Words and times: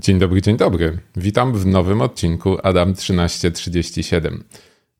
Dzień 0.00 0.18
dobry, 0.18 0.42
dzień 0.42 0.56
dobry. 0.56 0.98
Witam 1.16 1.52
w 1.52 1.66
nowym 1.66 2.00
odcinku 2.00 2.56
Adam 2.62 2.94
1337. 2.94 4.44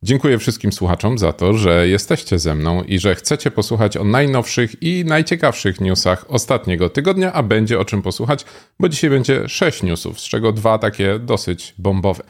Dziękuję 0.02 0.38
wszystkim 0.38 0.72
słuchaczom 0.72 1.18
za 1.18 1.32
to, 1.32 1.54
że 1.54 1.88
jesteście 1.88 2.38
ze 2.38 2.54
mną 2.54 2.82
i 2.82 2.98
że 2.98 3.14
chcecie 3.14 3.50
posłuchać 3.50 3.96
o 3.96 4.04
najnowszych 4.04 4.82
i 4.82 5.04
najciekawszych 5.04 5.80
newsach 5.80 6.24
ostatniego 6.28 6.90
tygodnia, 6.90 7.32
a 7.32 7.42
będzie 7.42 7.78
o 7.78 7.84
czym 7.84 8.02
posłuchać, 8.02 8.44
bo 8.80 8.88
dzisiaj 8.88 9.10
będzie 9.10 9.48
6 9.48 9.82
newsów, 9.82 10.20
z 10.20 10.22
czego 10.22 10.52
dwa 10.52 10.78
takie 10.78 11.18
dosyć 11.18 11.74
bombowe. 11.78 12.24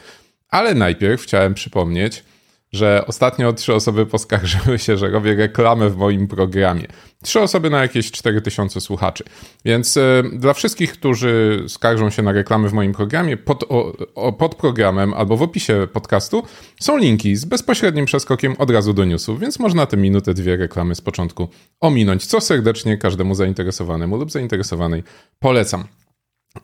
Ale 0.49 0.75
najpierw 0.75 1.23
chciałem 1.23 1.55
przypomnieć, 1.55 2.25
że 2.73 3.05
ostatnio 3.07 3.53
trzy 3.53 3.75
osoby 3.75 4.07
poskarżyły 4.07 4.79
się, 4.79 4.97
że 4.97 5.09
robię 5.11 5.35
reklamę 5.35 5.91
w 5.91 5.97
moim 5.97 6.29
programie. 6.29 6.87
Trzy 7.23 7.41
osoby 7.41 7.71
na 7.71 7.83
jakieś 7.83 8.11
4000 8.11 8.81
słuchaczy. 8.81 9.25
Więc 9.65 9.97
y, 9.97 10.23
dla 10.33 10.55
wszystkich, 10.55 10.93
którzy 10.93 11.65
skarżą 11.69 12.11
się 12.11 12.23
na 12.23 12.33
reklamy 12.33 12.69
w 12.69 12.73
moim 12.73 12.93
programie, 12.93 13.37
pod, 13.37 13.65
o, 13.69 13.93
o, 14.15 14.33
pod 14.33 14.55
programem 14.55 15.15
albo 15.15 15.37
w 15.37 15.43
opisie 15.43 15.89
podcastu 15.93 16.43
są 16.81 16.97
linki 16.97 17.37
z 17.37 17.45
bezpośrednim 17.45 18.05
przeskokiem 18.07 18.55
od 18.59 18.71
razu 18.71 18.93
do 18.93 19.05
newsów, 19.05 19.41
więc 19.41 19.59
można 19.59 19.87
te 19.87 19.97
minutę, 19.97 20.35
dwie 20.35 20.57
reklamy 20.57 20.95
z 20.95 21.01
początku 21.01 21.49
ominąć, 21.81 22.27
co 22.27 22.41
serdecznie 22.41 22.97
każdemu 22.99 23.35
zainteresowanemu 23.35 24.17
lub 24.17 24.31
zainteresowanej 24.31 25.03
polecam. 25.39 25.85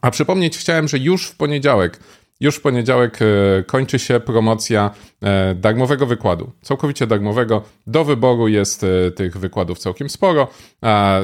A 0.01 0.11
przypomnieć 0.11 0.59
chciałem, 0.59 0.89
że 0.89 0.98
już 0.98 1.27
w 1.27 1.37
poniedziałek 1.37 2.01
już 2.41 2.56
w 2.56 2.61
poniedziałek 2.61 3.19
e, 3.23 3.62
kończy 3.62 3.98
się 3.98 4.20
promocja 4.20 4.91
e, 5.23 5.55
darmowego 5.55 6.06
wykładu. 6.06 6.52
Całkowicie 6.62 7.06
darmowego. 7.06 7.62
Do 7.87 8.05
wyboru 8.05 8.48
jest 8.48 8.84
e, 8.84 9.11
tych 9.11 9.38
wykładów 9.38 9.79
całkiem 9.79 10.09
sporo. 10.09 10.48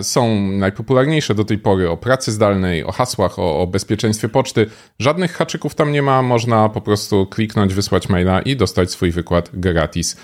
Są 0.02 0.40
najpopularniejsze 0.50 1.34
do 1.34 1.44
tej 1.44 1.58
pory 1.58 1.90
o 1.90 1.96
pracy 1.96 2.32
zdalnej, 2.32 2.84
o 2.84 2.92
hasłach, 2.92 3.38
o, 3.38 3.60
o 3.60 3.66
bezpieczeństwie 3.66 4.28
poczty. 4.28 4.66
Żadnych 4.98 5.32
haczyków 5.32 5.74
tam 5.74 5.92
nie 5.92 6.02
ma. 6.02 6.22
Można 6.22 6.68
po 6.68 6.80
prostu 6.80 7.26
kliknąć, 7.26 7.74
wysłać 7.74 8.08
maila 8.08 8.42
i 8.42 8.56
dostać 8.56 8.90
swój 8.90 9.10
wykład 9.10 9.50
gratis. 9.52 10.16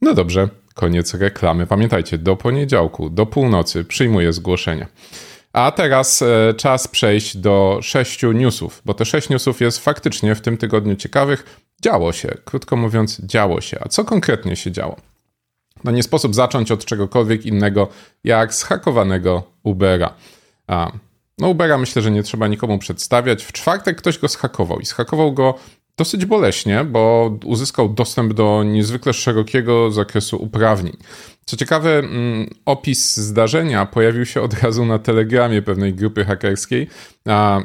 No 0.00 0.14
dobrze, 0.14 0.48
koniec 0.74 1.14
reklamy. 1.14 1.66
Pamiętajcie, 1.66 2.18
do 2.18 2.36
poniedziałku, 2.36 3.10
do 3.10 3.26
północy 3.26 3.84
przyjmuję 3.84 4.32
zgłoszenia. 4.32 4.86
A 5.52 5.70
teraz 5.70 6.22
e, 6.22 6.54
czas 6.54 6.88
przejść 6.88 7.36
do 7.36 7.78
sześciu 7.82 8.32
newsów, 8.32 8.82
bo 8.84 8.94
te 8.94 9.04
sześć 9.04 9.28
newsów 9.28 9.60
jest 9.60 9.78
faktycznie 9.78 10.34
w 10.34 10.40
tym 10.40 10.56
tygodniu 10.56 10.96
ciekawych. 10.96 11.62
Działo 11.82 12.12
się, 12.12 12.34
krótko 12.44 12.76
mówiąc, 12.76 13.20
działo 13.20 13.60
się. 13.60 13.78
A 13.80 13.88
co 13.88 14.04
konkretnie 14.04 14.56
się 14.56 14.72
działo? 14.72 14.96
No 15.84 15.90
nie 15.90 16.02
sposób 16.02 16.34
zacząć 16.34 16.70
od 16.70 16.84
czegokolwiek 16.84 17.46
innego 17.46 17.88
jak 18.24 18.54
zhakowanego 18.54 19.42
Ubera. 19.62 20.14
A, 20.66 20.92
no 21.38 21.48
Ubera 21.48 21.78
myślę, 21.78 22.02
że 22.02 22.10
nie 22.10 22.22
trzeba 22.22 22.48
nikomu 22.48 22.78
przedstawiać. 22.78 23.44
W 23.44 23.52
czwartek 23.52 23.98
ktoś 23.98 24.18
go 24.18 24.28
zhakował 24.28 24.80
i 24.80 24.86
zhakował 24.86 25.32
go 25.32 25.54
dosyć 25.96 26.26
boleśnie, 26.26 26.84
bo 26.84 27.30
uzyskał 27.44 27.88
dostęp 27.88 28.32
do 28.32 28.64
niezwykle 28.64 29.12
szerokiego 29.12 29.90
zakresu 29.90 30.36
uprawnień. 30.42 30.96
Co 31.44 31.56
ciekawe, 31.56 31.98
mm, 31.98 32.50
opis 32.66 33.16
zdarzenia 33.16 33.86
pojawił 33.86 34.26
się 34.26 34.40
od 34.40 34.62
razu 34.62 34.84
na 34.86 34.98
telegramie 34.98 35.62
pewnej 35.62 35.94
grupy 35.94 36.24
hakerskiej, 36.24 36.88
a 37.28 37.60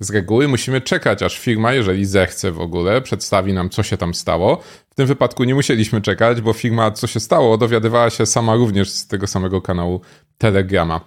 z 0.00 0.10
reguły 0.10 0.48
musimy 0.48 0.80
czekać, 0.80 1.22
aż 1.22 1.38
firma, 1.38 1.72
jeżeli 1.72 2.06
zechce 2.06 2.52
w 2.52 2.60
ogóle, 2.60 3.02
przedstawi 3.02 3.52
nam, 3.52 3.70
co 3.70 3.82
się 3.82 3.96
tam 3.96 4.14
stało. 4.14 4.62
W 4.90 4.94
tym 4.94 5.06
wypadku 5.06 5.44
nie 5.44 5.54
musieliśmy 5.54 6.00
czekać, 6.00 6.40
bo 6.40 6.52
firma, 6.52 6.90
co 6.90 7.06
się 7.06 7.20
stało, 7.20 7.58
dowiadywała 7.58 8.10
się 8.10 8.26
sama 8.26 8.54
również 8.54 8.90
z 8.90 9.06
tego 9.06 9.26
samego 9.26 9.62
kanału 9.62 10.00
Telegrama. 10.38 11.00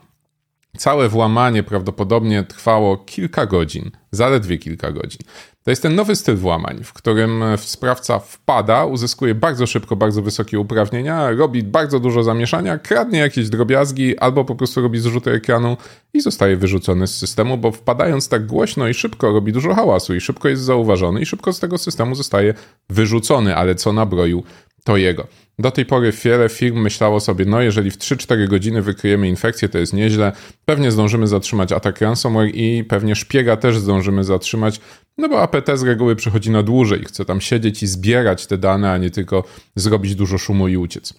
Całe 0.78 1.10
włamanie 1.10 1.64
prawdopodobnie 1.64 2.44
trwało 2.44 2.98
kilka 2.98 3.46
godzin, 3.46 3.92
zaledwie 4.12 4.58
kilka 4.58 4.92
godzin. 4.92 5.22
To 5.64 5.72
jest 5.72 5.82
ten 5.82 5.96
nowy 5.96 6.16
styl 6.16 6.36
włamań, 6.36 6.84
w 6.84 6.94
którym 6.94 7.44
sprawca 7.58 8.20
wpada, 8.20 8.86
uzyskuje 8.86 9.36
bardzo 9.36 9.68
szybko 9.68 9.96
bardzo 9.96 10.22
wysokie 10.22 10.60
uprawnienia, 10.60 11.32
robi 11.32 11.64
bardzo 11.64 12.00
dużo 12.00 12.24
zamieszania, 12.24 12.78
kradnie 12.78 13.20
jakieś 13.20 13.50
drobiazgi 13.50 14.18
albo 14.18 14.46
po 14.46 14.56
prostu 14.56 14.82
robi 14.82 15.00
zrzuty 15.00 15.32
ekranu 15.32 15.78
i 16.14 16.22
zostaje 16.22 16.58
wyrzucony 16.58 17.08
z 17.08 17.18
systemu, 17.18 17.58
bo 17.58 17.72
wpadając 17.72 18.30
tak 18.30 18.46
głośno 18.46 18.88
i 18.88 18.94
szybko 18.94 19.32
robi 19.32 19.54
dużo 19.54 19.74
hałasu 19.76 20.16
i 20.16 20.22
szybko 20.22 20.50
jest 20.50 20.62
zauważony 20.62 21.22
i 21.22 21.26
szybko 21.26 21.54
z 21.54 21.60
tego 21.60 21.78
systemu 21.78 22.16
zostaje 22.16 22.54
wyrzucony, 22.90 23.56
ale 23.56 23.76
co 23.76 23.94
nabroił 23.94 24.44
to 24.84 24.98
jego. 24.98 25.28
Do 25.60 25.72
tej 25.72 25.86
pory 25.86 26.12
wiele 26.12 26.50
firm 26.50 26.82
myślało 26.82 27.20
sobie, 27.20 27.46
no 27.46 27.62
jeżeli 27.62 27.92
w 27.92 27.98
3-4 27.98 28.48
godziny 28.48 28.82
wykryjemy 28.82 29.30
infekcję, 29.30 29.70
to 29.70 29.78
jest 29.78 29.94
nieźle, 29.94 30.32
pewnie 30.66 30.92
zdążymy 30.92 31.28
zatrzymać 31.28 31.72
atak 31.72 32.02
ransomware 32.02 32.50
i 32.56 32.84
pewnie 32.84 33.16
szpiega 33.16 33.58
też 33.58 33.78
zdążymy 33.78 34.24
zatrzymać, 34.24 34.80
no 35.18 35.30
bo 35.30 35.42
APT 35.42 35.70
z 35.76 35.84
reguły 35.84 36.16
przychodzi 36.16 36.52
na 36.52 36.64
dłużej, 36.64 37.06
chce 37.06 37.26
tam 37.26 37.42
siedzieć 37.42 37.84
i 37.84 37.88
zbierać 37.88 38.48
te 38.48 38.58
dane, 38.58 38.92
a 38.92 38.98
nie 38.98 39.10
tylko 39.10 39.44
zrobić 39.76 40.16
dużo 40.16 40.38
szumu 40.38 40.68
i 40.68 40.78
uciec. 40.78 41.14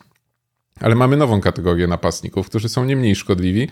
Ale 0.81 0.95
mamy 0.95 1.17
nową 1.17 1.41
kategorię 1.41 1.87
napastników, 1.87 2.49
którzy 2.49 2.69
są 2.69 2.85
nie 2.85 2.97
mniej 2.97 3.17
szkodliwi, 3.17 3.69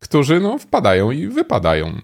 którzy 0.00 0.40
no 0.40 0.58
wpadają 0.58 1.10
i 1.10 1.26
wypadają. 1.26 2.00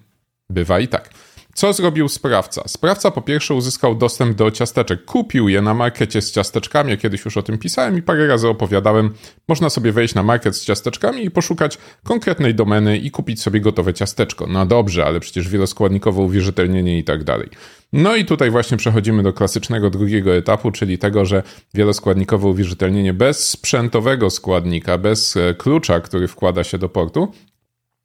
Bywa 0.50 0.80
i 0.80 0.88
tak. 0.88 1.10
Co 1.56 1.72
zrobił 1.72 2.08
sprawca? 2.08 2.62
Sprawca 2.66 3.10
po 3.10 3.22
pierwsze 3.22 3.54
uzyskał 3.54 3.94
dostęp 3.94 4.36
do 4.36 4.50
ciasteczek. 4.50 5.04
Kupił 5.04 5.48
je 5.48 5.62
na 5.62 5.74
markecie 5.74 6.22
z 6.22 6.32
ciasteczkami. 6.32 6.90
Ja 6.90 6.96
kiedyś 6.96 7.24
już 7.24 7.36
o 7.36 7.42
tym 7.42 7.58
pisałem 7.58 7.98
i 7.98 8.02
parę 8.02 8.26
razy 8.26 8.48
opowiadałem. 8.48 9.14
Można 9.48 9.70
sobie 9.70 9.92
wejść 9.92 10.14
na 10.14 10.22
market 10.22 10.56
z 10.56 10.64
ciasteczkami 10.64 11.24
i 11.24 11.30
poszukać 11.30 11.78
konkretnej 12.04 12.54
domeny 12.54 12.98
i 12.98 13.10
kupić 13.10 13.42
sobie 13.42 13.60
gotowe 13.60 13.94
ciasteczko. 13.94 14.46
No 14.46 14.66
dobrze, 14.66 15.06
ale 15.06 15.20
przecież 15.20 15.48
wieloskładnikowe 15.48 16.22
uwierzytelnienie 16.22 16.98
i 16.98 17.04
tak 17.04 17.24
dalej. 17.24 17.48
No 17.92 18.16
i 18.16 18.24
tutaj 18.24 18.50
właśnie 18.50 18.76
przechodzimy 18.76 19.22
do 19.22 19.32
klasycznego 19.32 19.90
drugiego 19.90 20.34
etapu, 20.34 20.70
czyli 20.70 20.98
tego, 20.98 21.24
że 21.24 21.42
wieloskładnikowe 21.74 22.48
uwierzytelnienie 22.48 23.14
bez 23.14 23.48
sprzętowego 23.48 24.30
składnika, 24.30 24.98
bez 24.98 25.36
e, 25.36 25.54
klucza, 25.54 26.00
który 26.00 26.28
wkłada 26.28 26.64
się 26.64 26.78
do 26.78 26.88
portu, 26.88 27.32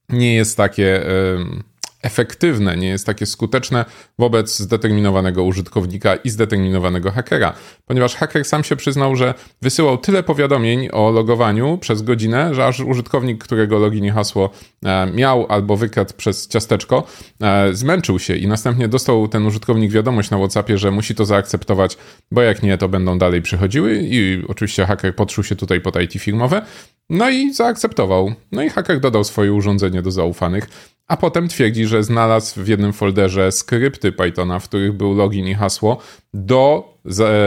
nie 0.10 0.36
jest 0.36 0.58
takie. 0.58 0.84
Yy 0.84 1.71
efektywne, 2.02 2.78
nie 2.78 2.88
jest 2.88 3.06
takie 3.06 3.26
skuteczne 3.26 3.86
wobec 4.20 4.60
zdeterminowanego 4.60 5.44
użytkownika 5.44 6.16
i 6.16 6.30
zdeterminowanego 6.30 7.12
hakera, 7.12 7.54
ponieważ 7.86 8.16
haker 8.16 8.46
sam 8.46 8.64
się 8.64 8.76
przyznał, 8.76 9.16
że 9.16 9.34
wysyłał 9.62 9.98
tyle 9.98 10.24
powiadomień 10.24 10.90
o 10.92 11.12
logowaniu 11.12 11.78
przez 11.78 12.02
godzinę, 12.02 12.56
że 12.56 12.66
aż 12.66 12.80
użytkownik, 12.80 13.44
którego 13.44 13.80
login 13.80 14.06
i 14.06 14.10
hasło 14.10 14.50
e, 14.86 15.12
miał 15.12 15.46
albo 15.50 15.78
wykradł 15.78 16.14
przez 16.18 16.48
ciasteczko, 16.48 17.04
e, 17.42 17.74
zmęczył 17.74 18.20
się 18.20 18.36
i 18.36 18.48
następnie 18.48 18.88
dostał 18.88 19.28
ten 19.28 19.46
użytkownik 19.46 19.92
wiadomość 19.92 20.30
na 20.30 20.38
WhatsAppie, 20.38 20.78
że 20.78 20.92
musi 20.92 21.16
to 21.16 21.26
zaakceptować, 21.26 21.98
bo 22.32 22.42
jak 22.42 22.64
nie, 22.64 22.78
to 22.78 22.90
będą 22.90 23.18
dalej 23.18 23.42
przychodziły 23.42 24.00
i 24.04 24.44
oczywiście 24.48 24.86
haker 24.86 25.16
podszył 25.16 25.44
się 25.44 25.56
tutaj 25.56 25.82
pod 25.82 26.02
IT 26.02 26.14
firmowe, 26.14 26.62
no 27.10 27.30
i 27.30 27.54
zaakceptował. 27.54 28.34
No 28.52 28.64
i 28.64 28.70
haker 28.70 29.00
dodał 29.00 29.24
swoje 29.24 29.54
urządzenie 29.54 30.02
do 30.02 30.12
zaufanych 30.12 30.70
a 31.08 31.18
potem 31.18 31.48
twierdzi, 31.48 31.86
że 31.86 32.04
znalazł 32.04 32.64
w 32.64 32.68
jednym 32.68 32.94
folderze 32.94 33.52
skrypty 33.52 34.12
Pythona, 34.12 34.60
w 34.60 34.64
których 34.64 34.94
był 34.94 35.14
login 35.14 35.48
i 35.48 35.54
hasło 35.54 35.98
do 36.34 36.94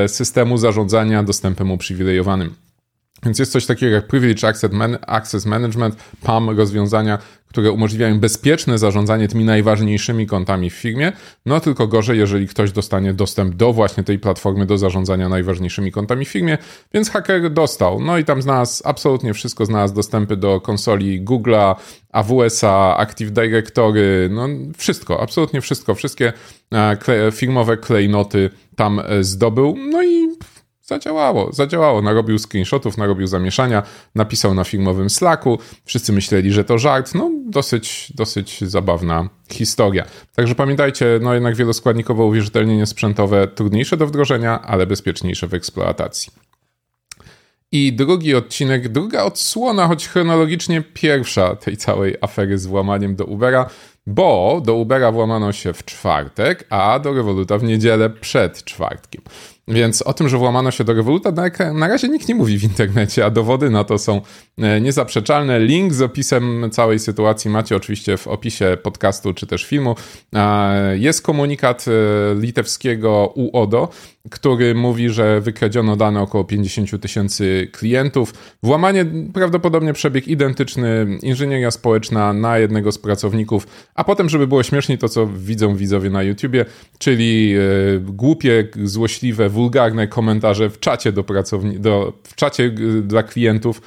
systemu 0.06 0.58
zarządzania 0.58 1.22
dostępem 1.22 1.70
uprzywilejowanym. 1.70 2.54
Więc 3.22 3.38
jest 3.38 3.52
coś 3.52 3.66
takiego 3.66 3.94
jak 3.94 4.06
Privilege 4.06 4.48
Access 5.06 5.46
Management, 5.46 5.96
PAM, 6.22 6.50
rozwiązania, 6.50 7.18
które 7.48 7.72
umożliwiają 7.72 8.20
bezpieczne 8.20 8.78
zarządzanie 8.78 9.28
tymi 9.28 9.44
najważniejszymi 9.44 10.26
kontami 10.26 10.70
w 10.70 10.74
firmie, 10.74 11.12
no 11.46 11.60
tylko 11.60 11.88
gorzej, 11.88 12.18
jeżeli 12.18 12.48
ktoś 12.48 12.72
dostanie 12.72 13.14
dostęp 13.14 13.54
do 13.54 13.72
właśnie 13.72 14.04
tej 14.04 14.18
platformy 14.18 14.66
do 14.66 14.78
zarządzania 14.78 15.28
najważniejszymi 15.28 15.92
kontami 15.92 16.24
w 16.24 16.28
firmie, 16.28 16.58
więc 16.94 17.10
haker 17.10 17.52
dostał. 17.52 18.00
No 18.00 18.18
i 18.18 18.24
tam 18.24 18.42
znalazł 18.42 18.82
absolutnie 18.84 19.34
wszystko, 19.34 19.66
znalazł 19.66 19.94
dostępy 19.94 20.36
do 20.36 20.60
konsoli 20.60 21.24
Google'a, 21.24 21.74
AWS-a, 22.12 22.96
Active 22.96 23.30
Directory, 23.30 24.28
no 24.32 24.48
wszystko, 24.76 25.20
absolutnie 25.20 25.60
wszystko, 25.60 25.94
wszystkie 25.94 26.32
e, 26.72 27.32
firmowe 27.32 27.76
klejnoty 27.76 28.50
tam 28.76 29.00
e, 29.04 29.24
zdobył, 29.24 29.76
no 29.90 30.02
i 30.02 30.28
Zadziałało, 30.86 31.52
zadziałało. 31.52 32.02
Narobił 32.02 32.38
screenshotów, 32.38 32.98
narobił 32.98 33.26
zamieszania, 33.26 33.82
napisał 34.14 34.54
na 34.54 34.64
filmowym 34.64 35.10
Slacku. 35.10 35.58
Wszyscy 35.84 36.12
myśleli, 36.12 36.52
że 36.52 36.64
to 36.64 36.78
żart. 36.78 37.14
No, 37.14 37.30
dosyć, 37.46 38.12
dosyć 38.14 38.64
zabawna 38.64 39.28
historia. 39.50 40.04
Także 40.34 40.54
pamiętajcie, 40.54 41.18
no 41.22 41.34
jednak 41.34 41.56
wieloskładnikowe 41.56 42.24
uwierzytelnienie 42.24 42.86
sprzętowe 42.86 43.48
trudniejsze 43.48 43.96
do 43.96 44.06
wdrożenia, 44.06 44.62
ale 44.62 44.86
bezpieczniejsze 44.86 45.46
w 45.48 45.54
eksploatacji. 45.54 46.32
I 47.72 47.92
drugi 47.92 48.34
odcinek, 48.34 48.88
druga 48.88 49.22
odsłona, 49.22 49.88
choć 49.88 50.08
chronologicznie 50.08 50.82
pierwsza 50.82 51.56
tej 51.56 51.76
całej 51.76 52.16
afery 52.20 52.58
z 52.58 52.66
włamaniem 52.66 53.16
do 53.16 53.24
Ubera, 53.24 53.70
bo 54.06 54.60
do 54.64 54.74
Ubera 54.74 55.12
włamano 55.12 55.52
się 55.52 55.72
w 55.72 55.84
czwartek, 55.84 56.66
a 56.70 56.98
do 56.98 57.12
Revoluta 57.12 57.58
w 57.58 57.62
niedzielę 57.62 58.10
przed 58.10 58.64
czwartkiem. 58.64 59.22
Więc 59.68 60.02
o 60.02 60.12
tym, 60.12 60.28
że 60.28 60.38
włamano 60.38 60.70
się 60.70 60.84
do 60.84 60.92
Revoluta, 60.92 61.32
na 61.74 61.88
razie 61.88 62.08
nikt 62.08 62.28
nie 62.28 62.34
mówi 62.34 62.58
w 62.58 62.64
internecie, 62.64 63.24
a 63.24 63.30
dowody 63.30 63.70
na 63.70 63.84
to 63.84 63.98
są 63.98 64.20
e, 64.58 64.80
niezaprzeczalne. 64.80 65.60
Link 65.60 65.92
z 65.92 66.02
opisem 66.02 66.70
całej 66.70 66.98
sytuacji 66.98 67.50
macie 67.50 67.76
oczywiście 67.76 68.16
w 68.16 68.28
opisie 68.28 68.76
podcastu 68.82 69.34
czy 69.34 69.46
też 69.46 69.64
filmu. 69.64 69.96
Jest 70.94 71.22
komunikat 71.22 71.84
litewskiego 72.40 73.32
UODO, 73.34 73.88
który 74.30 74.74
mówi, 74.74 75.08
że 75.08 75.40
wykradziono 75.40 75.96
dane 75.96 76.20
około 76.20 76.44
50 76.44 77.00
tysięcy 77.00 77.68
klientów. 77.72 78.34
Włamanie 78.62 79.06
prawdopodobnie 79.34 79.92
przebieg 79.92 80.28
identyczny, 80.28 81.18
inżynieria 81.22 81.70
społeczna 81.70 82.32
na 82.32 82.58
jednego 82.58 82.92
z 82.92 82.98
pracowników, 82.98 83.66
a 83.94 84.04
potem, 84.04 84.28
żeby 84.28 84.46
było 84.46 84.62
śmieszniej, 84.62 84.98
to 84.98 85.08
co 85.08 85.26
widzą 85.26 85.76
widzowie 85.76 86.10
na 86.10 86.22
YouTubie, 86.22 86.64
czyli 86.98 87.54
e, 87.54 87.60
głupie, 88.00 88.68
złośliwe, 88.82 89.48
wulgarne 89.48 90.08
komentarze 90.08 90.70
w 90.70 90.80
czacie 90.80 91.12
do 91.12 91.22
pracowni- 91.22 91.78
do, 91.78 92.12
w 92.22 92.34
czacie 92.34 92.64
e, 92.64 93.02
dla 93.02 93.22
klientów, 93.22 93.80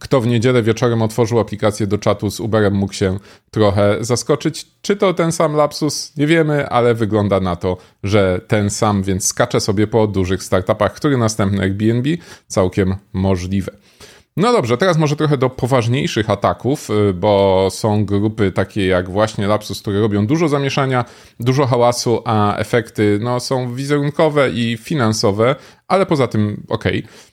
kto 0.00 0.20
w 0.20 0.26
niedzielę 0.26 0.62
wieczorem 0.62 1.02
otworzył 1.02 1.38
aplikację 1.38 1.86
do 1.86 1.98
czatu 1.98 2.30
z 2.30 2.40
Uberem, 2.40 2.74
mógł 2.74 2.92
się 2.92 3.18
trochę 3.50 3.96
zaskoczyć. 4.00 4.66
Czy 4.82 4.96
to 4.96 5.14
ten 5.14 5.32
sam 5.32 5.54
lapsus? 5.54 6.16
Nie 6.16 6.26
wiemy, 6.26 6.68
ale 6.68 6.94
wygląda 6.94 7.40
na 7.40 7.56
to, 7.56 7.76
że 8.02 8.40
ten 8.48 8.70
sam, 8.70 9.02
więc 9.02 9.26
skacze 9.26 9.60
sobie 9.60 9.86
po 9.86 10.06
dużych 10.06 10.42
startupach, 10.42 10.94
który 10.94 11.16
następny 11.16 11.62
Airbnb 11.62 12.08
całkiem 12.46 12.94
możliwe. 13.12 13.72
No 14.38 14.52
dobrze, 14.52 14.76
teraz 14.76 14.98
może 14.98 15.16
trochę 15.16 15.38
do 15.38 15.50
poważniejszych 15.50 16.30
ataków, 16.30 16.90
y, 16.90 17.12
bo 17.14 17.68
są 17.70 18.04
grupy 18.04 18.52
takie 18.52 18.86
jak 18.86 19.10
właśnie 19.10 19.46
Lapsus, 19.46 19.82
które 19.82 20.00
robią 20.00 20.26
dużo 20.26 20.48
zamieszania, 20.48 21.04
dużo 21.40 21.66
hałasu, 21.66 22.22
a 22.24 22.56
efekty 22.56 23.18
no, 23.22 23.40
są 23.40 23.74
wizerunkowe 23.74 24.50
i 24.50 24.76
finansowe, 24.76 25.56
ale 25.88 26.06
poza 26.06 26.26
tym 26.26 26.62
ok. 26.68 26.84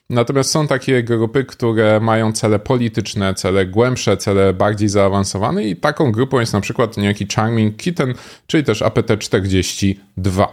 Natomiast 0.10 0.52
są 0.52 0.68
takie 0.68 1.04
grupy, 1.04 1.44
które 1.44 2.00
mają 2.00 2.34
cele 2.34 2.60
polityczne, 2.60 3.34
cele 3.34 3.66
głębsze, 3.66 4.18
cele 4.18 4.54
bardziej 4.54 4.90
zaawansowane 4.90 5.64
i 5.64 5.76
taką 5.76 6.12
grupą 6.12 6.40
jest 6.40 6.54
na 6.54 6.62
przykład 6.62 6.98
niejaki 6.98 7.28
Charming 7.36 7.78
Kitten, 7.78 8.14
czyli 8.48 8.64
też 8.64 8.82
APT-42. 8.82 10.48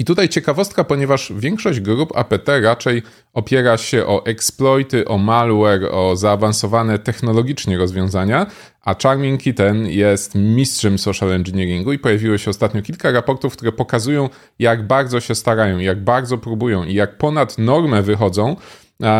I 0.00 0.04
tutaj 0.04 0.28
ciekawostka, 0.28 0.84
ponieważ 0.84 1.32
większość 1.36 1.80
grup 1.80 2.16
APT 2.16 2.48
raczej 2.62 3.02
opiera 3.34 3.76
się 3.76 4.06
o 4.06 4.26
exploity, 4.26 5.04
o 5.08 5.18
malware, 5.18 5.84
o 5.92 6.16
zaawansowane 6.16 6.98
technologicznie 6.98 7.78
rozwiązania, 7.78 8.46
a 8.82 8.94
Charming 9.02 9.42
Kitten 9.42 9.86
jest 9.86 10.34
mistrzem 10.34 10.98
social 10.98 11.32
engineeringu 11.32 11.92
i 11.92 11.98
pojawiło 11.98 12.38
się 12.38 12.50
ostatnio 12.50 12.82
kilka 12.82 13.10
raportów, 13.10 13.56
które 13.56 13.72
pokazują, 13.72 14.28
jak 14.58 14.86
bardzo 14.86 15.20
się 15.20 15.34
starają, 15.34 15.78
jak 15.78 16.04
bardzo 16.04 16.38
próbują 16.38 16.84
i 16.84 16.94
jak 16.94 17.18
ponad 17.18 17.58
normę 17.58 18.02
wychodzą, 18.02 18.56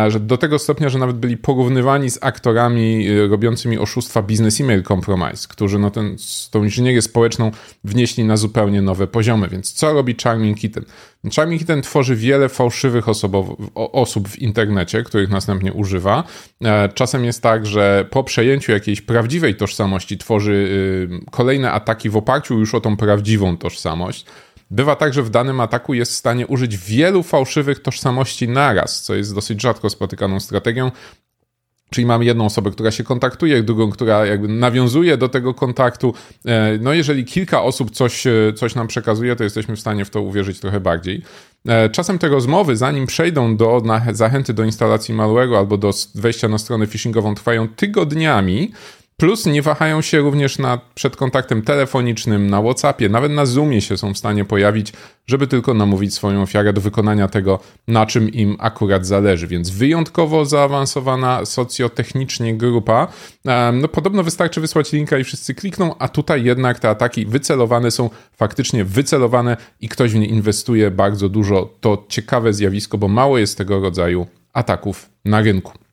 że 0.07 0.19
do 0.19 0.37
tego 0.37 0.59
stopnia, 0.59 0.89
że 0.89 0.99
nawet 0.99 1.17
byli 1.17 1.37
porównywani 1.37 2.09
z 2.09 2.19
aktorami 2.21 3.09
y, 3.09 3.27
robiącymi 3.27 3.77
oszustwa 3.77 4.21
Business 4.21 4.61
Email 4.61 4.83
Compromise, 4.83 5.47
którzy 5.47 5.79
no 5.79 5.91
ten, 5.91 6.15
tą 6.51 6.63
inżynierię 6.63 7.01
społeczną 7.01 7.51
wnieśli 7.83 8.23
na 8.23 8.37
zupełnie 8.37 8.81
nowe 8.81 9.07
poziomy. 9.07 9.47
Więc 9.47 9.73
co 9.73 9.93
robi 9.93 10.15
Charming 10.23 10.57
Kitten? 10.57 10.85
Charming 11.35 11.61
Kitten 11.61 11.81
tworzy 11.81 12.15
wiele 12.15 12.49
fałszywych 12.49 13.05
osób 13.75 14.29
w 14.29 14.39
internecie, 14.39 15.03
których 15.03 15.29
następnie 15.29 15.73
używa. 15.73 16.23
E, 16.63 16.89
czasem 16.89 17.25
jest 17.25 17.43
tak, 17.43 17.65
że 17.65 18.05
po 18.09 18.23
przejęciu 18.23 18.71
jakiejś 18.71 19.01
prawdziwej 19.01 19.55
tożsamości 19.55 20.17
tworzy 20.17 20.51
y, 20.51 21.31
kolejne 21.31 21.71
ataki 21.71 22.09
w 22.09 22.17
oparciu 22.17 22.59
już 22.59 22.75
o 22.75 22.81
tą 22.81 22.97
prawdziwą 22.97 23.57
tożsamość. 23.57 24.25
Bywa 24.71 24.95
tak, 24.95 25.13
że 25.13 25.23
w 25.23 25.29
danym 25.29 25.59
ataku 25.59 25.93
jest 25.93 26.11
w 26.11 26.15
stanie 26.15 26.47
użyć 26.47 26.77
wielu 26.77 27.23
fałszywych 27.23 27.81
tożsamości 27.81 28.47
naraz, 28.47 29.01
co 29.01 29.15
jest 29.15 29.35
dosyć 29.35 29.61
rzadko 29.61 29.89
spotykaną 29.89 30.39
strategią. 30.39 30.91
Czyli 31.89 32.07
mamy 32.07 32.25
jedną 32.25 32.45
osobę, 32.45 32.71
która 32.71 32.91
się 32.91 33.03
kontaktuje, 33.03 33.63
drugą, 33.63 33.89
która 33.89 34.25
jakby 34.25 34.47
nawiązuje 34.47 35.17
do 35.17 35.29
tego 35.29 35.53
kontaktu. 35.53 36.13
E, 36.45 36.77
no, 36.81 36.93
jeżeli 36.93 37.25
kilka 37.25 37.63
osób 37.63 37.91
coś, 37.91 38.27
e, 38.27 38.53
coś 38.55 38.75
nam 38.75 38.87
przekazuje, 38.87 39.35
to 39.35 39.43
jesteśmy 39.43 39.75
w 39.75 39.79
stanie 39.79 40.05
w 40.05 40.09
to 40.09 40.21
uwierzyć 40.21 40.59
trochę 40.59 40.79
bardziej. 40.79 41.21
E, 41.67 41.89
czasem 41.89 42.19
te 42.19 42.27
rozmowy, 42.27 42.77
zanim 42.77 43.05
przejdą 43.07 43.57
do 43.57 43.81
zachęty 44.11 44.53
do 44.53 44.63
instalacji 44.63 45.15
malware'u 45.15 45.57
albo 45.57 45.77
do 45.77 45.91
wejścia 46.15 46.47
na 46.47 46.57
stronę 46.57 46.87
phishingową, 46.87 47.35
trwają 47.35 47.67
tygodniami. 47.67 48.71
Plus 49.19 49.45
nie 49.45 49.61
wahają 49.61 50.01
się 50.01 50.19
również 50.19 50.57
na, 50.57 50.79
przed 50.95 51.15
kontaktem 51.15 51.61
telefonicznym, 51.61 52.49
na 52.49 52.61
WhatsAppie, 52.61 53.09
nawet 53.09 53.31
na 53.31 53.45
Zoomie 53.45 53.81
się 53.81 53.97
są 53.97 54.13
w 54.13 54.17
stanie 54.17 54.45
pojawić, 54.45 54.93
żeby 55.27 55.47
tylko 55.47 55.73
namówić 55.73 56.13
swoją 56.13 56.41
ofiarę 56.41 56.73
do 56.73 56.81
wykonania 56.81 57.27
tego, 57.27 57.59
na 57.87 58.05
czym 58.05 58.29
im 58.29 58.55
akurat 58.59 59.05
zależy. 59.05 59.47
Więc 59.47 59.69
wyjątkowo 59.69 60.45
zaawansowana 60.45 61.45
socjotechnicznie 61.45 62.57
grupa. 62.57 63.07
No, 63.73 63.87
podobno 63.87 64.23
wystarczy 64.23 64.61
wysłać 64.61 64.91
linka 64.93 65.17
i 65.17 65.23
wszyscy 65.23 65.55
klikną, 65.55 65.95
a 65.97 66.07
tutaj 66.07 66.43
jednak 66.43 66.79
te 66.79 66.89
ataki 66.89 67.25
wycelowane 67.25 67.91
są 67.91 68.09
faktycznie 68.37 68.85
wycelowane 68.85 69.57
i 69.81 69.89
ktoś 69.89 70.11
w 70.11 70.15
nie 70.15 70.27
inwestuje 70.27 70.91
bardzo 70.91 71.29
dużo. 71.29 71.73
To 71.79 72.05
ciekawe 72.09 72.53
zjawisko, 72.53 72.97
bo 72.97 73.07
mało 73.07 73.37
jest 73.37 73.57
tego 73.57 73.79
rodzaju 73.79 74.27
ataków 74.53 75.09
na 75.25 75.41
rynku. 75.41 75.88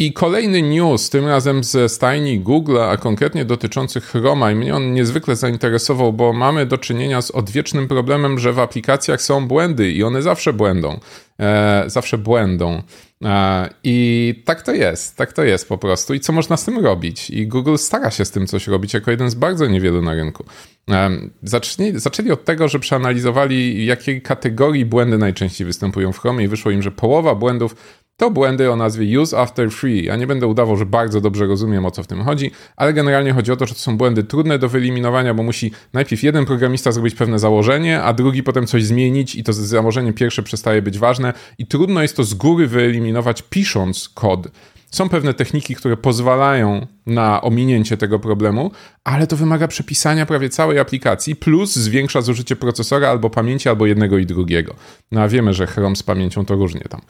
I 0.00 0.12
kolejny 0.12 0.62
news, 0.62 1.10
tym 1.10 1.26
razem 1.26 1.64
ze 1.64 1.88
stajni 1.88 2.40
Google, 2.40 2.78
a 2.80 2.96
konkretnie 2.96 3.44
dotyczący 3.44 4.00
Chroma 4.00 4.50
i 4.50 4.54
mnie 4.54 4.74
on 4.74 4.92
niezwykle 4.92 5.36
zainteresował, 5.36 6.12
bo 6.12 6.32
mamy 6.32 6.66
do 6.66 6.78
czynienia 6.78 7.22
z 7.22 7.30
odwiecznym 7.30 7.88
problemem, 7.88 8.38
że 8.38 8.52
w 8.52 8.58
aplikacjach 8.58 9.22
są 9.22 9.48
błędy 9.48 9.92
i 9.92 10.02
one 10.02 10.22
zawsze 10.22 10.52
błędą. 10.52 11.00
E, 11.40 11.84
zawsze 11.86 12.18
błędą. 12.18 12.82
E, 13.24 13.68
I 13.84 14.42
tak 14.44 14.62
to 14.62 14.72
jest, 14.72 15.16
tak 15.16 15.32
to 15.32 15.44
jest 15.44 15.68
po 15.68 15.78
prostu. 15.78 16.14
I 16.14 16.20
co 16.20 16.32
można 16.32 16.56
z 16.56 16.64
tym 16.64 16.78
robić? 16.78 17.30
I 17.30 17.46
Google 17.46 17.76
stara 17.76 18.10
się 18.10 18.24
z 18.24 18.30
tym 18.30 18.46
coś 18.46 18.66
robić 18.66 18.94
jako 18.94 19.10
jeden 19.10 19.30
z 19.30 19.34
bardzo 19.34 19.66
niewielu 19.66 20.02
na 20.02 20.14
rynku. 20.14 20.44
E, 20.90 21.10
zacznij, 21.42 21.92
zaczęli 21.98 22.30
od 22.30 22.44
tego, 22.44 22.68
że 22.68 22.78
przeanalizowali, 22.78 23.86
jakiej 23.86 24.22
kategorii 24.22 24.84
błędy 24.84 25.18
najczęściej 25.18 25.66
występują 25.66 26.12
w 26.12 26.18
Chromie 26.18 26.44
i 26.44 26.48
wyszło 26.48 26.70
im, 26.70 26.82
że 26.82 26.90
połowa 26.90 27.34
błędów 27.34 27.74
to 28.18 28.30
błędy 28.30 28.72
o 28.72 28.76
nazwie 28.76 29.20
use 29.20 29.38
after 29.38 29.70
free. 29.70 30.04
Ja 30.04 30.16
nie 30.16 30.26
będę 30.26 30.46
udawał, 30.46 30.76
że 30.76 30.86
bardzo 30.86 31.20
dobrze 31.20 31.46
rozumiem 31.46 31.86
o 31.86 31.90
co 31.90 32.02
w 32.02 32.06
tym 32.06 32.24
chodzi, 32.24 32.50
ale 32.76 32.92
generalnie 32.92 33.32
chodzi 33.32 33.52
o 33.52 33.56
to, 33.56 33.66
że 33.66 33.74
to 33.74 33.80
są 33.80 33.96
błędy 33.96 34.24
trudne 34.24 34.58
do 34.58 34.68
wyeliminowania, 34.68 35.34
bo 35.34 35.42
musi 35.42 35.72
najpierw 35.92 36.22
jeden 36.22 36.46
programista 36.46 36.92
zrobić 36.92 37.14
pewne 37.14 37.38
założenie, 37.38 38.02
a 38.02 38.12
drugi 38.12 38.42
potem 38.42 38.66
coś 38.66 38.84
zmienić 38.84 39.34
i 39.34 39.44
to 39.44 39.52
założenie 39.52 40.12
pierwsze 40.12 40.42
przestaje 40.42 40.82
być 40.82 40.98
ważne 40.98 41.32
i 41.58 41.66
trudno 41.66 42.02
jest 42.02 42.16
to 42.16 42.24
z 42.24 42.34
góry 42.34 42.66
wyeliminować 42.66 43.42
pisząc 43.42 44.08
kod. 44.08 44.48
Są 44.90 45.08
pewne 45.08 45.34
techniki, 45.34 45.74
które 45.74 45.96
pozwalają 45.96 46.86
na 47.06 47.42
ominięcie 47.42 47.96
tego 47.96 48.18
problemu, 48.18 48.70
ale 49.04 49.26
to 49.26 49.36
wymaga 49.36 49.68
przepisania 49.68 50.26
prawie 50.26 50.48
całej 50.48 50.78
aplikacji, 50.78 51.36
plus 51.36 51.76
zwiększa 51.76 52.20
zużycie 52.20 52.56
procesora 52.56 53.08
albo 53.08 53.30
pamięci, 53.30 53.68
albo 53.68 53.86
jednego 53.86 54.18
i 54.18 54.26
drugiego. 54.26 54.74
No 55.12 55.20
a 55.20 55.28
wiemy, 55.28 55.54
że 55.54 55.66
Chrome 55.66 55.96
z 55.96 56.02
pamięcią 56.02 56.44
to 56.44 56.54
różnie 56.54 56.80
tam. 56.80 57.00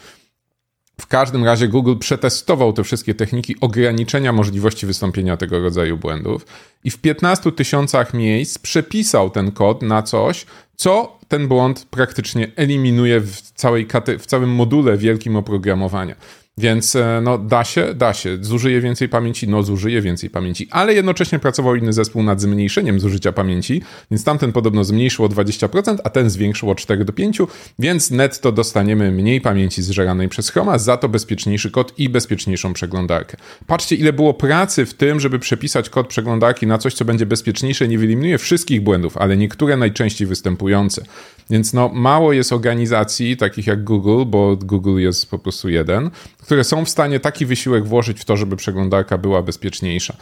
Każdym 1.08 1.44
razie 1.44 1.68
Google 1.68 1.96
przetestował 1.96 2.72
te 2.72 2.84
wszystkie 2.84 3.14
techniki 3.14 3.60
ograniczenia 3.60 4.32
możliwości 4.32 4.86
wystąpienia 4.86 5.36
tego 5.36 5.60
rodzaju 5.60 5.96
błędów 5.96 6.46
i 6.84 6.90
w 6.90 6.98
15 6.98 7.52
tysiącach 7.52 8.14
miejsc 8.14 8.58
przepisał 8.58 9.30
ten 9.30 9.52
kod 9.52 9.82
na 9.82 10.02
coś, 10.02 10.46
co 10.76 11.18
ten 11.28 11.48
błąd 11.48 11.86
praktycznie 11.90 12.50
eliminuje 12.56 13.20
w, 13.20 13.40
całej 13.40 13.88
w 14.18 14.26
całym 14.26 14.50
module 14.50 14.96
wielkim 14.96 15.36
oprogramowania. 15.36 16.14
Więc 16.58 16.96
e, 16.96 17.20
no, 17.22 17.38
da 17.38 17.64
się, 17.64 17.94
da 17.94 18.14
się. 18.14 18.38
Zużyje 18.40 18.80
więcej 18.80 19.08
pamięci, 19.08 19.48
no 19.48 19.62
zużyje 19.62 20.02
więcej 20.02 20.30
pamięci, 20.30 20.68
ale 20.70 20.94
jednocześnie 20.94 21.38
pracował 21.38 21.76
inny 21.76 21.92
zespół 21.92 22.22
nad 22.22 22.40
zmniejszeniem 22.40 23.00
zużycia 23.00 23.32
pamięci, 23.32 23.82
więc 24.10 24.24
tamten 24.24 24.52
podobno 24.52 24.84
zmniejszył 24.84 25.24
o 25.24 25.28
20%, 25.28 25.96
a 26.04 26.10
ten 26.10 26.30
zwiększył 26.30 26.70
o 26.70 26.74
4 26.74 27.04
do 27.04 27.12
5, 27.12 27.38
więc 27.78 28.10
netto 28.10 28.52
dostaniemy 28.52 29.12
mniej 29.12 29.40
pamięci 29.40 29.82
zżeranej 29.82 30.28
przez 30.28 30.50
Chroma, 30.50 30.78
za 30.78 30.96
to 30.96 31.08
bezpieczniejszy 31.08 31.70
kod 31.70 31.98
i 31.98 32.08
bezpieczniejszą 32.08 32.72
przeglądarkę. 32.72 33.36
Patrzcie, 33.66 33.96
ile 33.96 34.12
było 34.12 34.34
pracy 34.34 34.86
w 34.86 34.94
tym, 34.94 35.20
żeby 35.20 35.38
przepisać 35.38 35.90
kod 35.90 36.06
przeglądarki 36.06 36.66
na 36.66 36.78
coś, 36.78 36.94
co 36.94 37.04
będzie 37.04 37.26
bezpieczniejsze, 37.26 37.88
nie 37.88 37.98
wyeliminuje 37.98 38.38
wszystkich 38.38 38.82
błędów, 38.82 39.16
ale 39.16 39.36
niektóre 39.36 39.76
najczęściej 39.76 40.26
występujące. 40.26 41.04
Więc 41.50 41.72
no, 41.72 41.88
mało 41.88 42.32
jest 42.32 42.52
organizacji 42.52 43.36
takich 43.36 43.66
jak 43.66 43.84
Google, 43.84 44.24
bo 44.26 44.56
Google 44.56 44.98
jest 44.98 45.30
po 45.30 45.38
prostu 45.38 45.68
jeden, 45.68 46.10
które 46.48 46.64
są 46.64 46.84
w 46.84 46.88
stanie 46.88 47.20
taki 47.20 47.46
wysiłek 47.46 47.84
włożyć 47.84 48.20
w 48.20 48.24
to, 48.24 48.36
żeby 48.36 48.56
przeglądarka 48.56 49.18
była 49.18 49.42
bezpieczniejsza. 49.42 50.16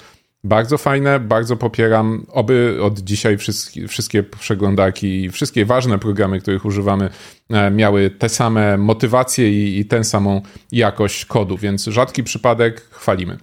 Bardzo 0.44 0.78
fajne, 0.78 1.20
bardzo 1.20 1.56
popieram. 1.56 2.26
Oby 2.32 2.78
od 2.82 2.98
dzisiaj 2.98 3.36
wszystkie, 3.38 3.88
wszystkie 3.88 4.22
przeglądarki 4.22 5.24
i 5.24 5.30
wszystkie 5.30 5.64
ważne 5.64 5.98
programy, 5.98 6.40
których 6.40 6.64
używamy, 6.64 7.10
e, 7.50 7.70
miały 7.70 8.10
te 8.10 8.28
same 8.28 8.78
motywacje 8.78 9.50
i, 9.52 9.78
i 9.78 9.84
tę 9.84 10.04
samą 10.04 10.42
jakość 10.72 11.24
kodu, 11.24 11.56
więc 11.56 11.84
rzadki 11.84 12.24
przypadek 12.24 12.80
chwalimy. 12.90 13.38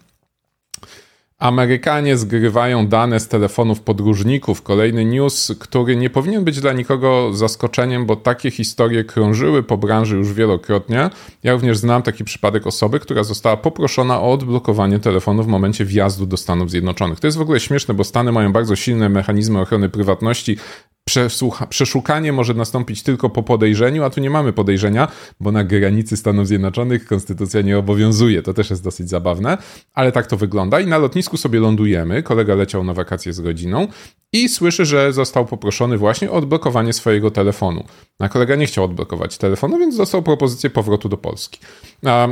Amerykanie 1.44 2.18
zgrywają 2.18 2.88
dane 2.88 3.20
z 3.20 3.28
telefonów 3.28 3.82
podróżników. 3.82 4.62
Kolejny 4.62 5.06
news, 5.06 5.52
który 5.60 5.96
nie 5.96 6.10
powinien 6.10 6.44
być 6.44 6.62
dla 6.62 6.74
nikogo 6.74 7.34
zaskoczeniem, 7.34 8.06
bo 8.06 8.16
takie 8.16 8.52
historie 8.52 9.04
krążyły 9.04 9.64
po 9.64 9.78
branży 9.78 10.16
już 10.16 10.34
wielokrotnie. 10.34 11.10
Ja 11.44 11.54
również 11.54 11.78
znam 11.78 12.02
taki 12.02 12.24
przypadek 12.24 12.68
osoby, 12.68 13.00
która 13.00 13.24
została 13.24 13.58
poproszona 13.58 14.22
o 14.22 14.32
odblokowanie 14.32 15.00
telefonu 15.00 15.44
w 15.44 15.48
momencie 15.48 15.86
wjazdu 15.86 16.26
do 16.26 16.38
Stanów 16.38 16.72
Zjednoczonych. 16.72 17.20
To 17.20 17.28
jest 17.28 17.38
w 17.38 17.42
ogóle 17.42 17.60
śmieszne, 17.60 17.94
bo 17.94 18.04
Stany 18.04 18.32
mają 18.32 18.54
bardzo 18.54 18.76
silne 18.76 19.10
mechanizmy 19.10 19.60
ochrony 19.62 19.90
prywatności, 19.90 20.58
Przesłucha, 21.06 21.68
przeszukanie 21.68 22.34
może 22.34 22.54
nastąpić 22.54 23.04
tylko 23.04 23.30
po 23.30 23.44
podejrzeniu, 23.44 24.04
a 24.04 24.10
tu 24.10 24.22
nie 24.22 24.30
mamy 24.30 24.54
podejrzenia, 24.54 25.08
bo 25.40 25.52
na 25.52 25.64
granicy 25.64 26.18
Stanów 26.18 26.48
Zjednoczonych 26.48 27.06
konstytucja 27.06 27.62
nie 27.62 27.78
obowiązuje. 27.78 28.42
To 28.42 28.54
też 28.54 28.70
jest 28.70 28.84
dosyć 28.84 29.10
zabawne, 29.10 29.58
ale 29.94 30.12
tak 30.12 30.28
to 30.28 30.38
wygląda. 30.38 30.80
I 30.80 30.88
na 30.88 30.98
lotnisku 30.98 31.38
sobie 31.38 31.60
lądujemy. 31.60 32.24
Kolega 32.24 32.56
leciał 32.56 32.84
na 32.84 32.94
wakacje 32.94 33.34
z 33.34 33.40
rodziną 33.40 33.88
i 34.34 34.50
słyszy, 34.50 34.86
że 34.86 35.14
został 35.14 35.46
poproszony 35.46 35.98
właśnie 35.98 36.32
o 36.32 36.34
odblokowanie 36.34 36.94
swojego 36.94 37.32
telefonu. 37.32 37.84
A 38.20 38.30
kolega 38.30 38.56
nie 38.56 38.66
chciał 38.66 38.84
odblokować 38.84 39.38
telefonu, 39.38 39.78
więc 39.78 39.98
dostał 39.98 40.24
propozycję 40.24 40.70
powrotu 40.70 41.10
do 41.10 41.18
Polski. 41.18 41.60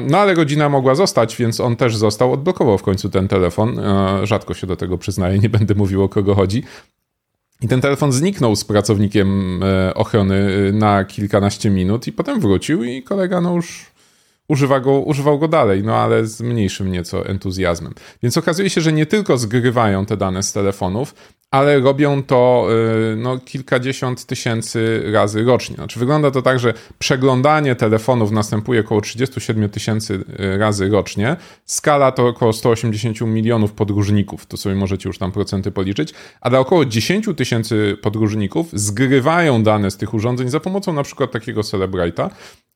No 0.08 0.18
ale 0.18 0.34
rodzina 0.34 0.70
mogła 0.70 0.96
zostać, 0.96 1.36
więc 1.36 1.60
on 1.60 1.76
też 1.76 1.98
został, 1.98 2.34
odblokował 2.34 2.78
w 2.78 2.84
końcu 2.84 3.10
ten 3.10 3.28
telefon. 3.28 3.82
Rzadko 4.24 4.54
się 4.54 4.68
do 4.68 4.76
tego 4.76 4.98
przyznaję, 4.98 5.40
nie 5.40 5.50
będę 5.50 5.76
mówił 5.76 6.04
o 6.04 6.10
kogo 6.10 6.36
chodzi. 6.36 6.64
I 7.62 7.68
ten 7.68 7.82
telefon 7.82 8.12
zniknął 8.12 8.56
z 8.56 8.64
pracownikiem 8.64 9.60
e, 9.64 9.94
ochrony 9.94 10.36
e, 10.70 10.72
na 10.72 11.06
kilkanaście 11.06 11.70
minut 11.70 12.08
i 12.08 12.12
potem 12.12 12.40
wrócił 12.40 12.84
i 12.84 13.04
kolega 13.04 13.42
no 13.42 13.56
już 13.56 13.91
używa 14.52 14.80
go, 14.80 15.00
używał 15.00 15.40
go 15.40 15.48
dalej, 15.48 15.84
no 15.84 15.96
ale 15.96 16.26
z 16.26 16.42
mniejszym 16.42 16.92
nieco 16.92 17.26
entuzjazmem. 17.26 17.94
Więc 18.24 18.38
okazuje 18.38 18.70
się, 18.70 18.82
że 18.82 18.94
nie 18.94 19.06
tylko 19.06 19.38
zgrywają 19.38 20.06
te 20.06 20.18
dane 20.18 20.44
z 20.44 20.54
telefonów, 20.54 21.14
ale 21.52 21.80
robią 21.80 22.24
to 22.24 22.68
y, 23.14 23.16
no, 23.16 23.40
kilkadziesiąt 23.40 24.26
tysięcy 24.26 25.04
razy 25.14 25.44
rocznie. 25.44 25.76
Znaczy, 25.76 26.00
wygląda 26.00 26.32
to 26.32 26.42
tak, 26.42 26.60
że 26.60 26.74
przeglądanie 27.00 27.76
telefonów 27.76 28.32
następuje 28.32 28.82
około 28.82 29.02
37 29.02 29.70
tysięcy 29.70 30.14
y, 30.14 30.58
razy 30.58 30.90
rocznie. 30.90 31.36
Skala 31.66 32.12
to 32.12 32.28
około 32.28 32.54
180 32.54 33.22
milionów 33.22 33.72
podróżników. 33.72 34.46
To 34.46 34.58
sobie 34.58 34.76
możecie 34.76 35.10
już 35.10 35.18
tam 35.18 35.32
procenty 35.32 35.72
policzyć. 35.72 36.14
A 36.42 36.50
dla 36.50 36.60
około 36.60 36.86
10 36.86 37.26
tysięcy 37.38 37.98
podróżników 38.02 38.68
zgrywają 38.74 39.64
dane 39.64 39.92
z 39.92 39.98
tych 39.98 40.14
urządzeń 40.14 40.50
za 40.50 40.60
pomocą 40.60 40.94
na 40.94 41.04
przykład 41.04 41.32
takiego 41.32 41.62
Celebrite'a 41.62 42.30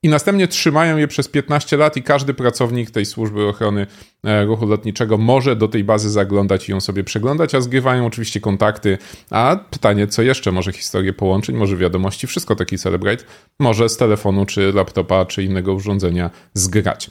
i 0.03 0.09
następnie 0.09 0.47
trzymają 0.47 0.97
je 0.97 1.07
przez 1.07 1.27
15 1.27 1.77
lat 1.77 1.97
i 1.97 2.03
każdy 2.03 2.33
pracownik 2.33 2.91
tej 2.91 3.05
służby 3.05 3.47
ochrony 3.47 3.87
e, 4.23 4.45
ruchu 4.45 4.65
lotniczego 4.65 5.17
może 5.17 5.55
do 5.55 5.67
tej 5.67 5.83
bazy 5.83 6.09
zaglądać 6.09 6.69
i 6.69 6.71
ją 6.71 6.81
sobie 6.81 7.03
przeglądać, 7.03 7.55
a 7.55 7.61
zgrywają 7.61 8.05
oczywiście 8.05 8.39
kontakty. 8.39 8.97
A 9.29 9.59
pytanie, 9.71 10.07
co 10.07 10.21
jeszcze 10.21 10.51
może 10.51 10.71
historię 10.73 11.13
połączyć, 11.13 11.55
może 11.55 11.77
wiadomości, 11.77 12.27
wszystko 12.27 12.55
taki 12.55 12.77
Celebrate 12.77 13.23
może 13.59 13.89
z 13.89 13.97
telefonu, 13.97 14.45
czy 14.45 14.73
laptopa, 14.73 15.25
czy 15.25 15.43
innego 15.43 15.73
urządzenia 15.73 16.29
zgrać. 16.53 17.09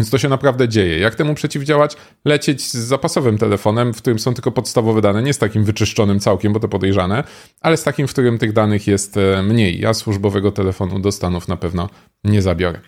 Więc 0.00 0.10
to 0.10 0.18
się 0.18 0.28
naprawdę 0.28 0.68
dzieje. 0.68 0.98
Jak 0.98 1.14
temu 1.14 1.34
przeciwdziałać? 1.34 1.96
Lecieć 2.24 2.62
z 2.62 2.74
zapasowym 2.74 3.38
telefonem, 3.38 3.94
w 3.94 3.96
którym 3.96 4.18
są 4.18 4.34
tylko 4.34 4.52
podstawowe 4.52 5.00
dane, 5.00 5.22
nie 5.22 5.32
z 5.32 5.38
takim 5.38 5.64
wyczyszczonym 5.64 6.20
całkiem, 6.20 6.52
bo 6.52 6.60
to 6.60 6.68
podejrzane, 6.68 7.24
ale 7.60 7.76
z 7.76 7.82
takim, 7.82 8.08
w 8.08 8.12
którym 8.12 8.38
tych 8.38 8.52
danych 8.52 8.86
jest 8.86 9.16
e, 9.16 9.42
mniej. 9.42 9.80
Ja 9.80 9.94
służbowego 9.94 10.52
telefonu 10.52 10.98
do 10.98 11.12
Stanów 11.12 11.48
na 11.48 11.56
pewno 11.56 11.88
nie 12.24 12.42
zabiorę. 12.42 12.80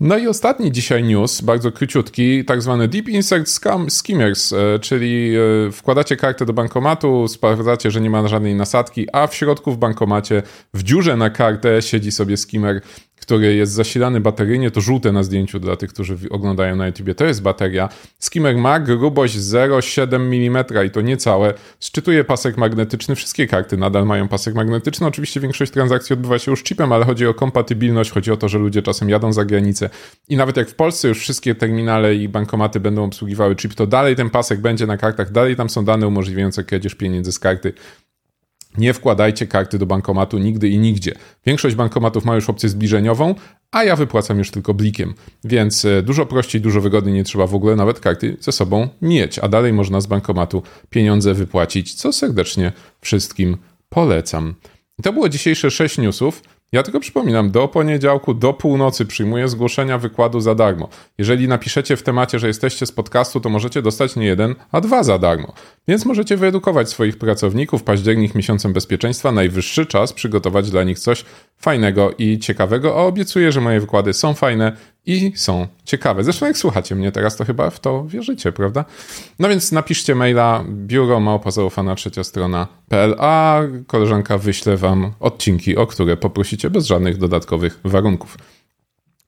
No 0.00 0.18
i 0.18 0.26
ostatni 0.26 0.72
dzisiaj 0.72 1.04
news, 1.04 1.40
bardzo 1.40 1.72
króciutki, 1.72 2.44
tak 2.44 2.62
zwany 2.62 2.88
Deep 2.88 3.08
Insert 3.08 3.48
Scam 3.48 3.90
Skimmers, 3.90 4.52
e, 4.52 4.78
czyli 4.78 5.34
e, 5.68 5.72
wkładacie 5.72 6.16
kartę 6.16 6.46
do 6.46 6.52
bankomatu, 6.52 7.28
sprawdzacie, 7.28 7.90
że 7.90 8.00
nie 8.00 8.10
ma 8.10 8.28
żadnej 8.28 8.54
nasadki, 8.54 9.06
a 9.12 9.26
w 9.26 9.34
środku 9.34 9.72
w 9.72 9.78
bankomacie, 9.78 10.42
w 10.74 10.82
dziurze 10.82 11.16
na 11.16 11.30
kartę 11.30 11.82
siedzi 11.82 12.12
sobie 12.12 12.36
skimmer 12.36 12.80
który 13.30 13.54
jest 13.54 13.72
zasilany 13.72 14.20
bateryjnie, 14.20 14.70
to 14.70 14.80
żółte 14.80 15.12
na 15.12 15.22
zdjęciu 15.22 15.60
dla 15.60 15.76
tych, 15.76 15.90
którzy 15.90 16.18
oglądają 16.30 16.76
na 16.76 16.86
YouTube, 16.86 17.14
to 17.16 17.24
jest 17.24 17.42
bateria. 17.42 17.88
Skimmer 18.18 18.56
ma 18.56 18.80
grubość 18.80 19.36
0,7 19.36 20.14
mm 20.14 20.86
i 20.86 20.90
to 20.90 21.00
niecałe. 21.00 21.54
Szczytuje 21.80 22.24
pasek 22.24 22.56
magnetyczny, 22.56 23.14
wszystkie 23.14 23.46
karty 23.46 23.76
nadal 23.76 24.06
mają 24.06 24.28
pasek 24.28 24.54
magnetyczny. 24.54 25.06
Oczywiście 25.06 25.40
większość 25.40 25.72
transakcji 25.72 26.14
odbywa 26.14 26.38
się 26.38 26.50
już 26.50 26.62
chipem, 26.62 26.92
ale 26.92 27.04
chodzi 27.04 27.26
o 27.26 27.34
kompatybilność, 27.34 28.10
chodzi 28.10 28.32
o 28.32 28.36
to, 28.36 28.48
że 28.48 28.58
ludzie 28.58 28.82
czasem 28.82 29.08
jadą 29.08 29.32
za 29.32 29.44
granicę 29.44 29.90
i 30.28 30.36
nawet 30.36 30.56
jak 30.56 30.68
w 30.68 30.74
Polsce 30.74 31.08
już 31.08 31.18
wszystkie 31.20 31.54
terminale 31.54 32.14
i 32.14 32.28
bankomaty 32.28 32.80
będą 32.80 33.04
obsługiwały 33.04 33.56
chip, 33.56 33.74
to 33.74 33.86
dalej 33.86 34.16
ten 34.16 34.30
pasek 34.30 34.60
będzie 34.60 34.86
na 34.86 34.96
kartach, 34.96 35.32
dalej 35.32 35.56
tam 35.56 35.70
są 35.70 35.84
dane 35.84 36.08
umożliwiające 36.08 36.64
kradzież 36.64 36.94
pieniędzy 36.94 37.32
z 37.32 37.38
karty. 37.38 37.72
Nie 38.78 38.94
wkładajcie 38.94 39.46
karty 39.46 39.78
do 39.78 39.86
bankomatu 39.86 40.38
nigdy 40.38 40.68
i 40.68 40.78
nigdzie. 40.78 41.14
Większość 41.46 41.76
bankomatów 41.76 42.24
ma 42.24 42.34
już 42.34 42.50
opcję 42.50 42.68
zbliżeniową, 42.68 43.34
a 43.70 43.84
ja 43.84 43.96
wypłacam 43.96 44.38
już 44.38 44.50
tylko 44.50 44.74
blikiem. 44.74 45.14
Więc 45.44 45.84
e, 45.84 46.02
dużo 46.02 46.26
prościej, 46.26 46.60
dużo 46.60 46.80
wygodniej, 46.80 47.14
nie 47.14 47.24
trzeba 47.24 47.46
w 47.46 47.54
ogóle 47.54 47.76
nawet 47.76 48.00
karty 48.00 48.36
ze 48.40 48.52
sobą 48.52 48.88
mieć, 49.02 49.38
a 49.38 49.48
dalej 49.48 49.72
można 49.72 50.00
z 50.00 50.06
bankomatu 50.06 50.62
pieniądze 50.90 51.34
wypłacić, 51.34 51.94
co 51.94 52.12
serdecznie 52.12 52.72
wszystkim 53.00 53.56
polecam. 53.88 54.54
I 54.98 55.02
to 55.02 55.12
było 55.12 55.28
dzisiejsze 55.28 55.70
6 55.70 55.98
newsów. 55.98 56.42
Ja 56.72 56.82
tylko 56.82 57.00
przypominam, 57.00 57.50
do 57.50 57.68
poniedziałku, 57.68 58.34
do 58.34 58.52
północy 58.52 59.06
przyjmuję 59.06 59.48
zgłoszenia 59.48 59.98
wykładu 59.98 60.40
za 60.40 60.54
darmo. 60.54 60.88
Jeżeli 61.18 61.48
napiszecie 61.48 61.96
w 61.96 62.02
temacie, 62.02 62.38
że 62.38 62.46
jesteście 62.46 62.86
z 62.86 62.92
podcastu, 62.92 63.40
to 63.40 63.48
możecie 63.48 63.82
dostać 63.82 64.16
nie 64.16 64.26
jeden, 64.26 64.54
a 64.72 64.80
dwa 64.80 65.02
za 65.02 65.18
darmo. 65.18 65.52
Więc 65.88 66.06
możecie 66.06 66.36
wyedukować 66.36 66.90
swoich 66.90 67.18
pracowników. 67.18 67.82
Październik 67.82 68.34
miesiącem 68.34 68.72
bezpieczeństwa, 68.72 69.32
najwyższy 69.32 69.86
czas 69.86 70.12
przygotować 70.12 70.70
dla 70.70 70.84
nich 70.84 70.98
coś 70.98 71.24
fajnego 71.56 72.10
i 72.18 72.38
ciekawego, 72.38 72.96
a 73.00 73.02
obiecuję, 73.02 73.52
że 73.52 73.60
moje 73.60 73.80
wykłady 73.80 74.12
są 74.12 74.34
fajne 74.34 74.76
i 75.06 75.32
są 75.34 75.66
ciekawe. 75.84 76.24
Zresztą 76.24 76.46
jak 76.46 76.58
słuchacie 76.58 76.94
mnie 76.94 77.12
teraz, 77.12 77.36
to 77.36 77.44
chyba 77.44 77.70
w 77.70 77.80
to 77.80 78.04
wierzycie, 78.04 78.52
prawda? 78.52 78.84
No 79.38 79.48
więc 79.48 79.72
napiszcie 79.72 80.14
maila 80.14 80.64
biuro 80.68 81.20
małpa 81.20 81.50
zaufana 81.50 81.94
trzecia 81.94 82.24
strona.pl, 82.24 83.14
a 83.18 83.60
koleżanka 83.86 84.38
wyśle 84.38 84.76
wam 84.76 85.12
odcinki, 85.20 85.76
o 85.76 85.86
które 85.86 86.16
poprosicie 86.16 86.70
bez 86.70 86.86
żadnych 86.86 87.16
dodatkowych 87.16 87.80
warunków. 87.84 88.36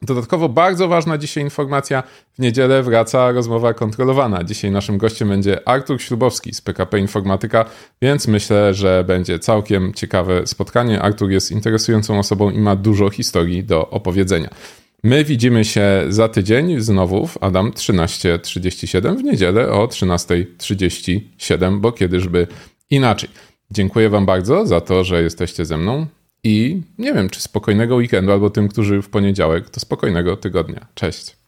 Dodatkowo 0.03 0.49
bardzo 0.49 0.89
ważna 0.89 1.19
dzisiaj 1.19 1.45
informacja. 1.45 2.03
W 2.33 2.39
niedzielę 2.39 2.83
wraca 2.83 3.33
rozmowa 3.33 3.75
kontrolowana. 3.75 4.45
Dzisiaj 4.45 4.71
naszym 4.71 4.99
gościem 4.99 5.29
będzie 5.29 5.69
Artur 5.69 6.03
Ślubowski 6.03 6.55
z 6.55 6.61
PKP 6.61 6.99
Informatyka, 6.99 7.65
więc 8.03 8.29
myślę, 8.29 8.75
że 8.75 9.05
będzie 9.05 9.39
całkiem 9.39 9.93
ciekawe 9.95 10.47
spotkanie. 10.47 11.03
Artur 11.03 11.31
jest 11.31 11.51
interesującą 11.51 12.19
osobą 12.19 12.51
i 12.51 12.59
ma 12.59 12.77
dużo 12.77 13.11
historii 13.11 13.65
do 13.65 13.91
opowiedzenia. 13.91 14.51
My 15.05 15.25
widzimy 15.25 15.65
się 15.65 16.05
za 16.09 16.29
tydzień 16.29 16.81
znowu 16.81 17.27
w 17.27 17.43
Adam 17.43 17.71
13.37 17.71 19.17
w 19.17 19.23
niedzielę 19.23 19.73
o 19.73 19.87
13.37, 19.87 21.81
bo 21.81 21.93
kiedyżby 21.93 22.47
inaczej. 22.91 23.31
Dziękuję 23.71 24.09
Wam 24.09 24.27
bardzo 24.27 24.67
za 24.67 24.81
to, 24.81 25.05
że 25.05 25.23
jesteście 25.23 25.65
ze 25.65 25.79
mną 25.79 26.07
i 26.45 26.83
nie 26.99 27.15
wiem, 27.15 27.31
czy 27.31 27.41
spokojnego 27.41 27.97
weekendu, 27.97 28.33
albo 28.33 28.51
tym, 28.51 28.69
którzy 28.69 29.03
w 29.03 29.09
poniedziałek, 29.09 29.71
to 29.71 29.81
spokojnego 29.81 30.37
tygodnia. 30.37 30.87
Cześć. 30.95 31.42